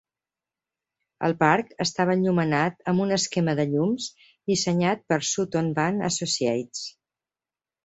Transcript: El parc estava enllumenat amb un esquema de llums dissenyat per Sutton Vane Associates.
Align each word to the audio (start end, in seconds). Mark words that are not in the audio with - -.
El 1.27 1.35
parc 1.43 1.69
estava 1.85 2.15
enllumenat 2.19 2.81
amb 2.93 3.05
un 3.05 3.13
esquema 3.19 3.55
de 3.61 3.67
llums 3.75 4.09
dissenyat 4.25 5.07
per 5.13 5.21
Sutton 5.35 5.71
Vane 5.79 6.05
Associates. 6.11 6.85